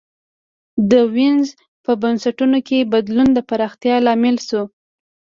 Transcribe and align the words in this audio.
د 0.91 0.93
وینز 1.13 1.47
په 1.83 1.91
بنسټونو 2.01 2.57
کي 2.67 2.79
بدلون 2.93 3.27
د 3.33 3.39
پراختیا 3.49 3.95
لامل 4.05 4.35
سو. 4.47 4.61